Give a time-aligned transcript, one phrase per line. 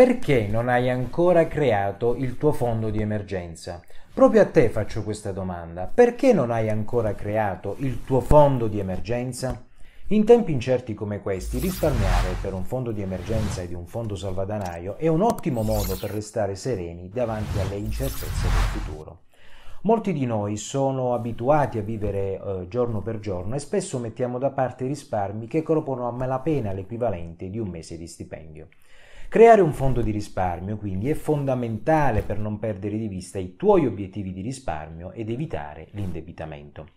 [0.00, 3.82] Perché non hai ancora creato il tuo fondo di emergenza?
[4.14, 5.90] Proprio a te faccio questa domanda.
[5.92, 9.62] Perché non hai ancora creato il tuo fondo di emergenza?
[10.06, 14.14] In tempi incerti come questi, risparmiare per un fondo di emergenza e di un fondo
[14.14, 19.18] salvadanaio è un ottimo modo per restare sereni davanti alle incertezze del futuro.
[19.82, 24.48] Molti di noi sono abituati a vivere eh, giorno per giorno e spesso mettiamo da
[24.48, 28.68] parte risparmi che corrono a malapena l'equivalente di un mese di stipendio.
[29.30, 33.86] Creare un fondo di risparmio quindi è fondamentale per non perdere di vista i tuoi
[33.86, 36.88] obiettivi di risparmio ed evitare l'indebitamento.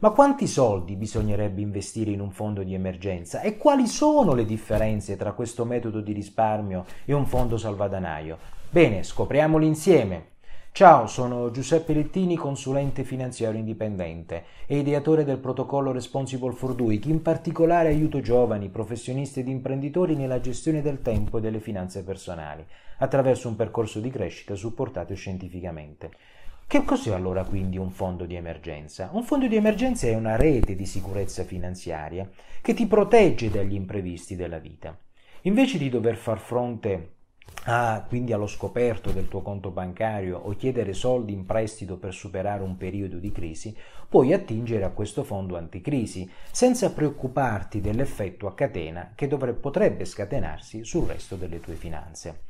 [0.00, 5.16] Ma quanti soldi bisognerebbe investire in un fondo di emergenza e quali sono le differenze
[5.16, 8.36] tra questo metodo di risparmio e un fondo salvadanaio?
[8.68, 10.34] Bene, scopriamoli insieme.
[10.76, 17.08] Ciao, sono Giuseppe Lettini, consulente finanziario indipendente e ideatore del protocollo Responsible for Doing, che
[17.08, 22.62] in particolare aiuto giovani, professionisti ed imprenditori nella gestione del tempo e delle finanze personali,
[22.98, 26.10] attraverso un percorso di crescita supportato scientificamente.
[26.66, 29.08] Che cos'è allora quindi un fondo di emergenza?
[29.12, 32.28] Un fondo di emergenza è una rete di sicurezza finanziaria
[32.60, 34.94] che ti protegge dagli imprevisti della vita.
[35.44, 37.15] Invece di dover far fronte
[37.64, 42.62] ah, quindi allo scoperto del tuo conto bancario o chiedere soldi in prestito per superare
[42.62, 43.76] un periodo di crisi,
[44.08, 50.84] puoi attingere a questo fondo anticrisi senza preoccuparti dell'effetto a catena che dovrebbe, potrebbe scatenarsi
[50.84, 52.44] sul resto delle tue finanze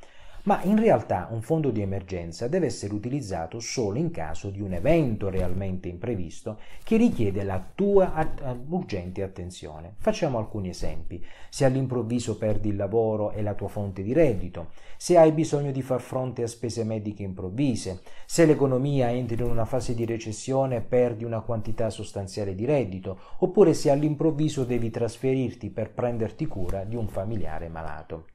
[0.46, 4.74] ma in realtà un fondo di emergenza deve essere utilizzato solo in caso di un
[4.74, 9.94] evento realmente imprevisto che richiede la tua at- urgente attenzione.
[9.98, 11.24] Facciamo alcuni esempi.
[11.48, 15.82] Se all'improvviso perdi il lavoro e la tua fonte di reddito, se hai bisogno di
[15.82, 20.80] far fronte a spese mediche improvvise, se l'economia entra in una fase di recessione e
[20.80, 26.94] perdi una quantità sostanziale di reddito, oppure se all'improvviso devi trasferirti per prenderti cura di
[26.94, 28.26] un familiare malato.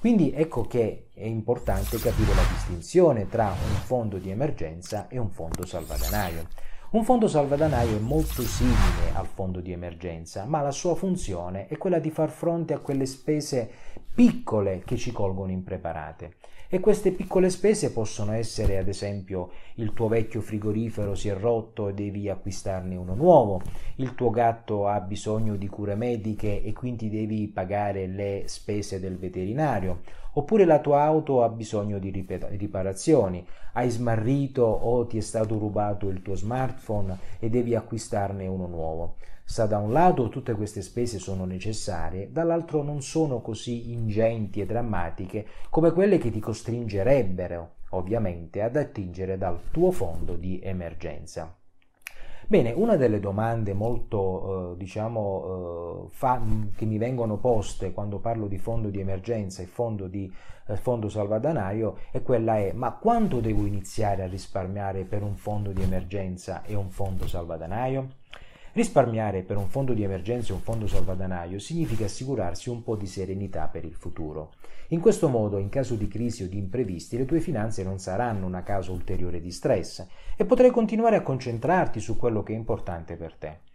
[0.00, 5.30] Quindi ecco che è importante capire la distinzione tra un fondo di emergenza e un
[5.30, 6.46] fondo salvadanaio.
[6.90, 11.76] Un fondo salvadanaio è molto simile al fondo di emergenza, ma la sua funzione è
[11.76, 13.70] quella di far fronte a quelle spese
[14.14, 16.36] piccole che ci colgono impreparate.
[16.66, 21.88] E queste piccole spese possono essere, ad esempio, il tuo vecchio frigorifero si è rotto
[21.88, 23.60] e devi acquistarne uno nuovo,
[23.96, 29.18] il tuo gatto ha bisogno di cure mediche e quindi devi pagare le spese del
[29.18, 30.00] veterinario,
[30.38, 36.08] oppure la tua auto ha bisogno di riparazioni, hai smarrito o ti è stato rubato
[36.08, 39.16] il tuo smartphone e devi acquistarne uno nuovo.
[39.42, 44.66] Sa da un lato tutte queste spese sono necessarie, dall'altro non sono così ingenti e
[44.66, 51.57] drammatiche come quelle che ti costringerebbero, ovviamente, ad attingere dal tuo fondo di emergenza.
[52.50, 56.40] Bene, una delle domande molto, eh, diciamo, eh, fa,
[56.74, 60.32] che mi vengono poste quando parlo di fondo di emergenza e fondo, di,
[60.68, 65.72] eh, fondo salvadanaio è quella è, ma quando devo iniziare a risparmiare per un fondo
[65.72, 68.08] di emergenza e un fondo salvadanaio?
[68.78, 73.08] Risparmiare per un fondo di emergenza e un fondo salvadanaio significa assicurarsi un po' di
[73.08, 74.52] serenità per il futuro.
[74.90, 78.46] In questo modo, in caso di crisi o di imprevisti, le tue finanze non saranno
[78.46, 80.06] una causa ulteriore di stress
[80.36, 83.67] e potrai continuare a concentrarti su quello che è importante per te.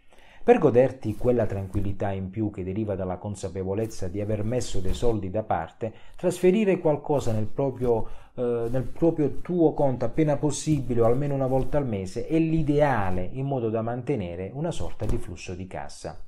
[0.44, 5.30] Per goderti quella tranquillità in più che deriva dalla consapevolezza di aver messo dei soldi
[5.30, 11.32] da parte, trasferire qualcosa nel proprio, eh, nel proprio tuo conto appena possibile o almeno
[11.32, 15.66] una volta al mese è l'ideale in modo da mantenere una sorta di flusso di
[15.66, 16.22] cassa.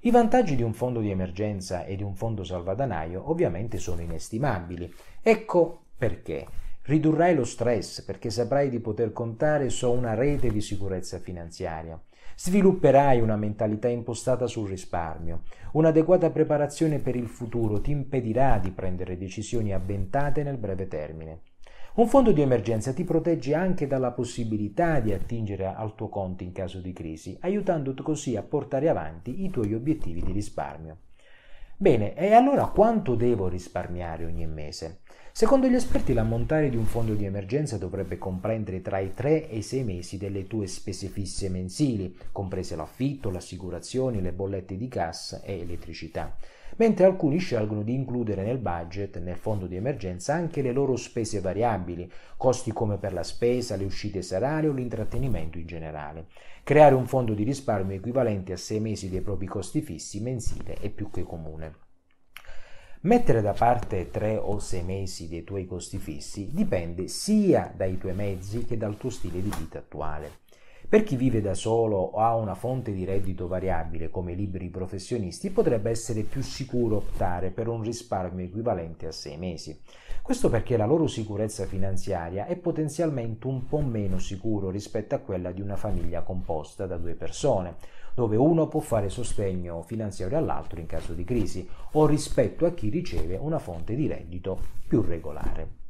[0.00, 4.90] I vantaggi di un fondo di emergenza e di un fondo salvadanaio ovviamente sono inestimabili.
[5.20, 6.46] Ecco perché.
[6.84, 12.00] Ridurrai lo stress perché saprai di poter contare su una rete di sicurezza finanziaria.
[12.34, 15.42] Svilupperai una mentalità impostata sul risparmio.
[15.74, 21.42] Un'adeguata preparazione per il futuro ti impedirà di prendere decisioni avventate nel breve termine.
[21.94, 26.50] Un fondo di emergenza ti protegge anche dalla possibilità di attingere al tuo conto in
[26.50, 30.96] caso di crisi, aiutandoti così a portare avanti i tuoi obiettivi di risparmio.
[31.76, 35.01] Bene, e allora quanto devo risparmiare ogni mese?
[35.34, 39.56] Secondo gli esperti l'ammontare di un fondo di emergenza dovrebbe comprendere tra i 3 e
[39.56, 44.88] i 6 mesi delle tue spese fisse mensili, comprese l'affitto, le assicurazioni, le bollette di
[44.88, 46.36] gas e elettricità,
[46.76, 51.40] mentre alcuni scelgono di includere nel budget, nel fondo di emergenza, anche le loro spese
[51.40, 56.26] variabili, costi come per la spesa, le uscite serali o l'intrattenimento in generale.
[56.62, 60.90] Creare un fondo di risparmio equivalente a 6 mesi dei propri costi fissi mensile è
[60.90, 61.91] più che comune.
[63.04, 68.14] Mettere da parte tre o sei mesi dei tuoi costi fissi dipende sia dai tuoi
[68.14, 70.41] mezzi che dal tuo stile di vita attuale.
[70.92, 75.48] Per chi vive da solo o ha una fonte di reddito variabile come liberi professionisti
[75.48, 79.80] potrebbe essere più sicuro optare per un risparmio equivalente a sei mesi.
[80.20, 85.50] Questo perché la loro sicurezza finanziaria è potenzialmente un po' meno sicuro rispetto a quella
[85.50, 87.76] di una famiglia composta da due persone,
[88.14, 92.90] dove uno può fare sostegno finanziario all'altro in caso di crisi, o rispetto a chi
[92.90, 95.81] riceve una fonte di reddito più regolare.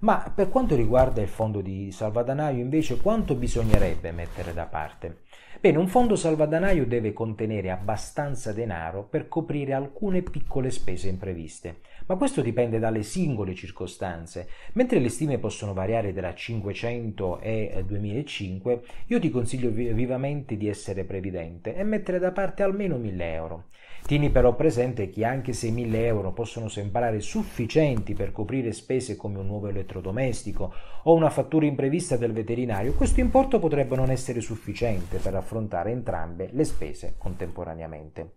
[0.00, 5.22] Ma per quanto riguarda il fondo di salvadanaio, invece, quanto bisognerebbe mettere da parte?
[5.58, 12.16] Bene, un fondo salvadanaio deve contenere abbastanza denaro per coprire alcune piccole spese impreviste, ma
[12.16, 14.48] questo dipende dalle singole circostanze.
[14.72, 21.04] Mentre le stime possono variare tra 500 e 2005, io ti consiglio vivamente di essere
[21.04, 23.64] previdente e mettere da parte almeno 1000 euro.
[24.06, 29.38] Tieni però presente che anche se 1000 euro possono sembrare sufficienti per coprire spese come
[29.38, 30.72] un nuovo elettrodomestico
[31.02, 36.50] o una fattura imprevista del veterinario, questo importo potrebbe non essere sufficiente per affrontare entrambe
[36.52, 38.34] le spese contemporaneamente.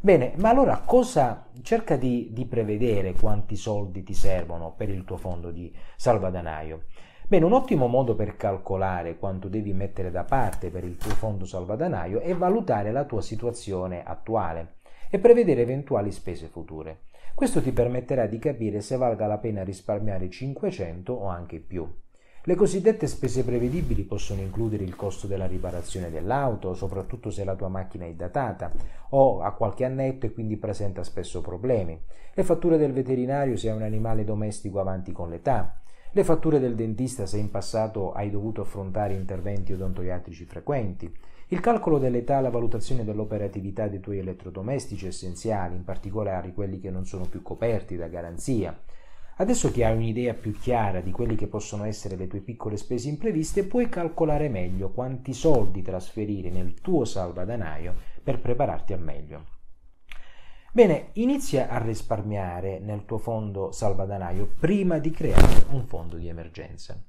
[0.00, 5.16] Bene, ma allora cosa cerca di, di prevedere quanti soldi ti servono per il tuo
[5.16, 6.84] fondo di salvadanaio?
[7.26, 11.46] Bene, un ottimo modo per calcolare quanto devi mettere da parte per il tuo fondo
[11.46, 14.74] salvadanaio è valutare la tua situazione attuale
[15.08, 17.04] e prevedere eventuali spese future.
[17.34, 21.90] Questo ti permetterà di capire se valga la pena risparmiare 500 o anche più.
[22.46, 27.68] Le cosiddette spese prevedibili possono includere il costo della riparazione dell'auto, soprattutto se la tua
[27.68, 28.70] macchina è datata
[29.10, 31.98] o ha qualche annetto e quindi presenta spesso problemi,
[32.34, 35.80] le fatture del veterinario se hai un animale domestico avanti con l'età,
[36.10, 41.10] le fatture del dentista se in passato hai dovuto affrontare interventi odontoiatrici frequenti,
[41.48, 46.90] il calcolo dell'età e la valutazione dell'operatività dei tuoi elettrodomestici essenziali, in particolare quelli che
[46.90, 48.78] non sono più coperti da garanzia.
[49.36, 53.08] Adesso che hai un'idea più chiara di quelli che possono essere le tue piccole spese
[53.08, 59.46] impreviste, puoi calcolare meglio quanti soldi trasferire nel tuo salvadanaio per prepararti al meglio.
[60.72, 67.00] Bene, inizia a risparmiare nel tuo fondo salvadanaio prima di creare un fondo di emergenza.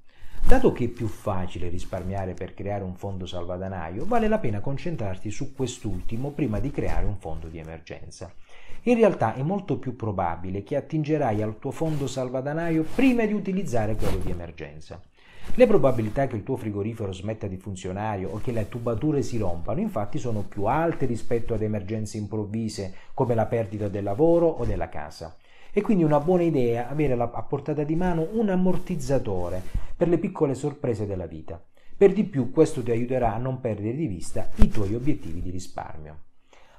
[0.47, 5.31] Dato che è più facile risparmiare per creare un fondo salvadanaio, vale la pena concentrarti
[5.31, 8.31] su quest'ultimo prima di creare un fondo di emergenza.
[8.87, 13.95] In realtà è molto più probabile che attingerai al tuo fondo salvadanaio prima di utilizzare
[13.95, 15.01] quello di emergenza.
[15.55, 19.79] Le probabilità che il tuo frigorifero smetta di funzionare o che le tubature si rompano
[19.79, 24.87] infatti sono più alte rispetto ad emergenze improvvise come la perdita del lavoro o della
[24.87, 25.35] casa.
[25.71, 29.63] È quindi una buona idea avere a portata di mano un ammortizzatore
[29.97, 31.59] per le piccole sorprese della vita.
[31.97, 35.49] Per di più questo ti aiuterà a non perdere di vista i tuoi obiettivi di
[35.49, 36.19] risparmio.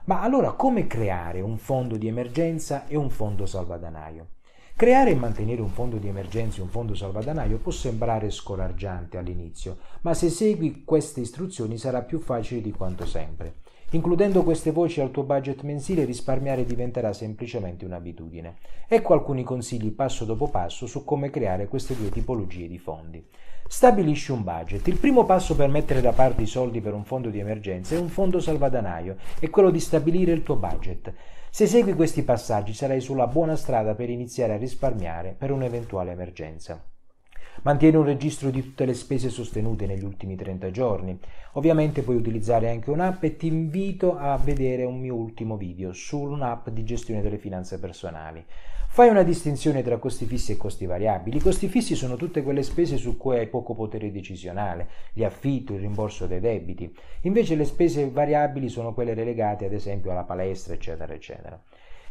[0.07, 4.29] Ma allora come creare un fondo di emergenza e un fondo salvadanaio?
[4.77, 9.79] Creare e mantenere un fondo di emergenza e un fondo salvadanaio può sembrare scoraggiante all'inizio,
[10.03, 13.57] ma se segui queste istruzioni sarà più facile di quanto sempre.
[13.91, 18.57] Includendo queste voci al tuo budget mensile risparmiare diventerà semplicemente un'abitudine.
[18.89, 23.25] Ecco alcuni consigli passo dopo passo su come creare queste due tipologie di fondi.
[23.69, 24.89] Stabilisci un budget.
[24.89, 27.99] Il primo passo per mettere da parte i soldi per un fondo di emergenza è
[27.99, 31.13] un fondo salvadanaio, è quello di stabilire il tuo budget.
[31.51, 36.83] Se segui questi passaggi sarai sulla buona strada per iniziare a risparmiare per un'eventuale emergenza.
[37.63, 41.19] Mantieni un registro di tutte le spese sostenute negli ultimi 30 giorni.
[41.53, 46.19] Ovviamente puoi utilizzare anche un'app e ti invito a vedere un mio ultimo video su
[46.19, 48.45] un'app di gestione delle finanze personali.
[48.89, 51.37] Fai una distinzione tra costi fissi e costi variabili.
[51.37, 55.75] I costi fissi sono tutte quelle spese su cui hai poco potere decisionale, gli affitti,
[55.75, 56.95] il rimborso dei debiti.
[57.23, 61.61] Invece le spese variabili sono quelle relegate ad esempio alla palestra, eccetera, eccetera.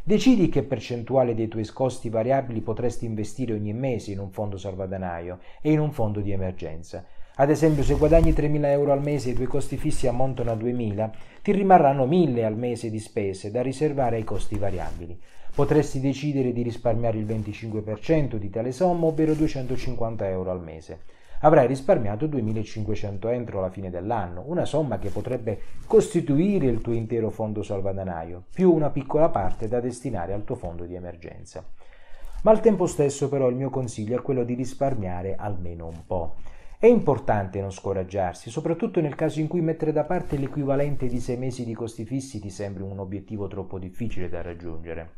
[0.08, 5.40] Decidi che percentuale dei tuoi costi variabili potresti investire ogni mese in un fondo salvadanaio
[5.60, 7.04] e in un fondo di emergenza.
[7.34, 10.54] Ad esempio, se guadagni 3.000 euro al mese e i tuoi costi fissi ammontano a
[10.54, 11.10] 2.000,
[11.42, 15.20] ti rimarranno 1.000 al mese di spese da riservare ai costi variabili.
[15.52, 21.00] Potresti decidere di risparmiare il 25% di tale somma, ovvero 250 euro al mese
[21.40, 27.30] avrai risparmiato 2.500 entro la fine dell'anno, una somma che potrebbe costituire il tuo intero
[27.30, 31.64] fondo salvadanaio, più una piccola parte da destinare al tuo fondo di emergenza.
[32.42, 36.36] Ma al tempo stesso però il mio consiglio è quello di risparmiare almeno un po'.
[36.78, 41.38] È importante non scoraggiarsi, soprattutto nel caso in cui mettere da parte l'equivalente di sei
[41.38, 45.10] mesi di costi fissi ti sembri un obiettivo troppo difficile da raggiungere.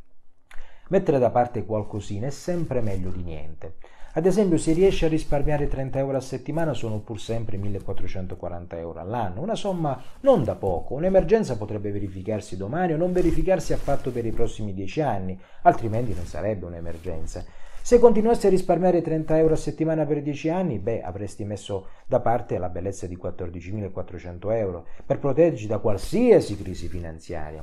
[0.89, 3.75] Mettere da parte qualcosina è sempre meglio di niente.
[4.19, 8.99] Ad esempio, se riesci a risparmiare 30 euro a settimana sono pur sempre 1440 euro
[8.99, 10.95] all'anno, una somma non da poco.
[10.95, 16.25] Un'emergenza potrebbe verificarsi domani o non verificarsi affatto per i prossimi 10 anni, altrimenti non
[16.25, 17.45] sarebbe un'emergenza.
[17.81, 22.19] Se continuassi a risparmiare 30 euro a settimana per 10 anni, beh, avresti messo da
[22.19, 27.63] parte la bellezza di 14.400 euro per proteggerti da qualsiasi crisi finanziaria.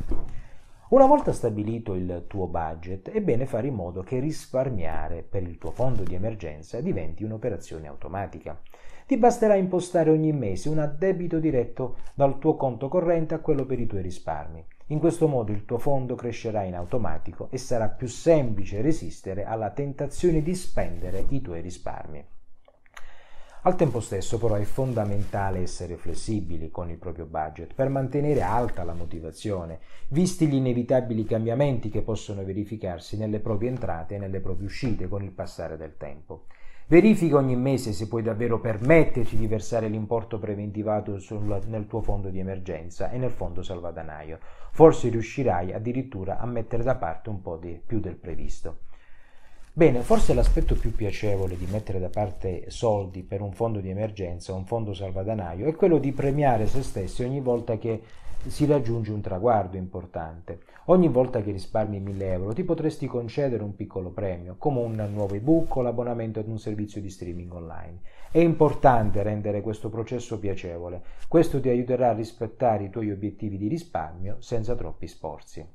[0.88, 5.58] Una volta stabilito il tuo budget, è bene fare in modo che risparmiare per il
[5.58, 8.62] tuo fondo di emergenza diventi un'operazione automatica.
[9.08, 13.80] Ti basterà impostare ogni mese un addebito diretto dal tuo conto corrente a quello per
[13.80, 14.64] i tuoi risparmi.
[14.90, 19.72] In questo modo il tuo fondo crescerà in automatico e sarà più semplice resistere alla
[19.72, 22.24] tentazione di spendere i tuoi risparmi.
[23.68, 28.84] Al tempo stesso però è fondamentale essere flessibili con il proprio budget per mantenere alta
[28.84, 29.80] la motivazione,
[30.10, 35.24] visti gli inevitabili cambiamenti che possono verificarsi nelle proprie entrate e nelle proprie uscite con
[35.24, 36.46] il passare del tempo.
[36.86, 42.30] Verifica ogni mese se puoi davvero permetterti di versare l'importo preventivato sul, nel tuo fondo
[42.30, 44.38] di emergenza e nel fondo salvadanaio.
[44.74, 48.82] Forse riuscirai addirittura a mettere da parte un po' di più del previsto.
[49.78, 54.54] Bene, forse l'aspetto più piacevole di mettere da parte soldi per un fondo di emergenza,
[54.54, 58.02] un fondo salvadanaio, è quello di premiare se stessi ogni volta che
[58.48, 60.62] si raggiunge un traguardo importante.
[60.86, 65.36] Ogni volta che risparmi 1000 euro ti potresti concedere un piccolo premio, come un nuovo
[65.36, 68.00] ebook o l'abbonamento ad un servizio di streaming online.
[68.32, 73.68] È importante rendere questo processo piacevole, questo ti aiuterà a rispettare i tuoi obiettivi di
[73.68, 75.68] risparmio senza troppi sforzi.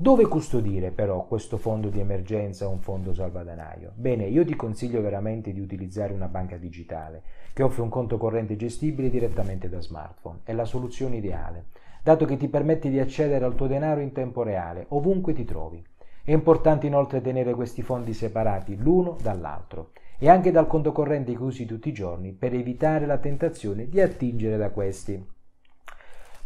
[0.00, 3.90] Dove custodire però questo fondo di emergenza o un fondo salvadanaio?
[3.96, 8.54] Bene, io ti consiglio veramente di utilizzare una banca digitale che offre un conto corrente
[8.54, 10.38] gestibile direttamente da smartphone.
[10.44, 11.64] È la soluzione ideale,
[12.04, 15.84] dato che ti permette di accedere al tuo denaro in tempo reale, ovunque ti trovi.
[16.22, 21.42] È importante inoltre tenere questi fondi separati l'uno dall'altro e anche dal conto corrente che
[21.42, 25.36] usi tutti i giorni per evitare la tentazione di attingere da questi.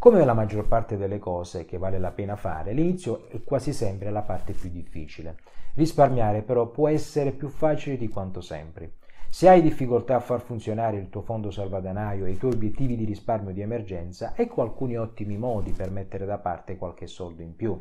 [0.03, 4.11] Come la maggior parte delle cose che vale la pena fare, l'inizio è quasi sempre
[4.11, 5.37] la parte più difficile.
[5.75, 8.93] Risparmiare però può essere più facile di quanto sembri.
[9.35, 13.07] Se hai difficoltà a far funzionare il tuo fondo salvadanaio e i tuoi obiettivi di
[13.07, 17.79] risparmio di emergenza, ecco alcuni ottimi modi per mettere da parte qualche soldo in più.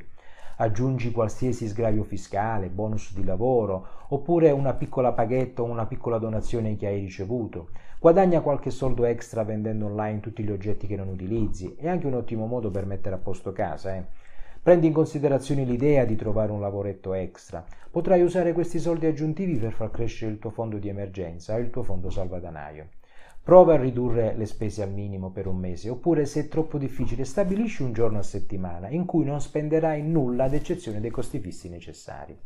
[0.56, 6.78] Aggiungi qualsiasi sgravio fiscale, bonus di lavoro, oppure una piccola paghetta o una piccola donazione
[6.78, 7.72] che hai ricevuto.
[8.00, 12.14] Guadagna qualche soldo extra vendendo online tutti gli oggetti che non utilizzi, è anche un
[12.14, 13.94] ottimo modo per mettere a posto casa.
[13.94, 14.06] Eh.
[14.64, 17.66] Prendi in considerazione l'idea di trovare un lavoretto extra.
[17.90, 21.72] Potrai usare questi soldi aggiuntivi per far crescere il tuo fondo di emergenza o il
[21.72, 22.90] tuo fondo salvadanaio.
[23.42, 27.26] Prova a ridurre le spese al minimo per un mese, oppure se è troppo difficile
[27.26, 31.68] stabilisci un giorno a settimana in cui non spenderai nulla ad eccezione dei costi fissi
[31.68, 32.38] necessari.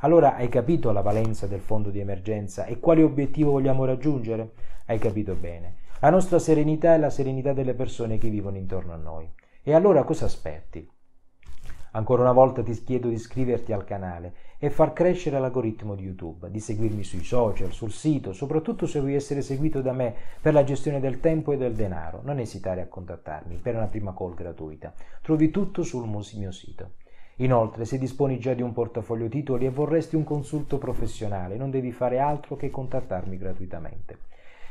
[0.00, 4.52] Allora hai capito la valenza del fondo di emergenza e quale obiettivo vogliamo raggiungere?
[4.86, 5.78] Hai capito bene.
[5.98, 9.28] La nostra serenità è la serenità delle persone che vivono intorno a noi.
[9.64, 10.88] E allora cosa aspetti?
[11.96, 16.50] Ancora una volta ti chiedo di iscriverti al canale e far crescere l'algoritmo di YouTube,
[16.50, 20.62] di seguirmi sui social, sul sito, soprattutto se vuoi essere seguito da me per la
[20.62, 22.20] gestione del tempo e del denaro.
[22.22, 24.92] Non esitare a contattarmi per una prima call gratuita.
[25.22, 26.90] Trovi tutto sul mio sito.
[27.36, 31.92] Inoltre, se disponi già di un portafoglio titoli e vorresti un consulto professionale, non devi
[31.92, 34.18] fare altro che contattarmi gratuitamente.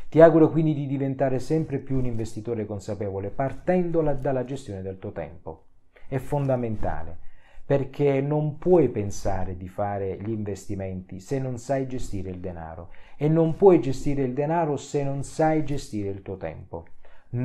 [0.10, 5.12] Ti auguro quindi di diventare sempre più un investitore consapevole partendo dalla gestione del tuo
[5.12, 5.64] tempo.
[6.08, 7.20] È fondamentale
[7.66, 13.28] perché non puoi pensare di fare gli investimenti se non sai gestire il denaro e
[13.28, 16.86] non puoi gestire il denaro se non sai gestire il tuo tempo.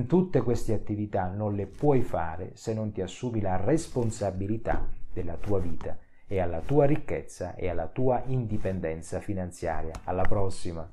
[0.07, 5.59] Tutte queste attività non le puoi fare se non ti assumi la responsabilità della tua
[5.59, 9.93] vita e alla tua ricchezza e alla tua indipendenza finanziaria.
[10.05, 10.89] Alla prossima!